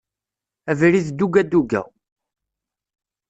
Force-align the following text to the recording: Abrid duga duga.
Abrid 0.71 1.07
duga 1.17 1.41
duga. 1.51 1.81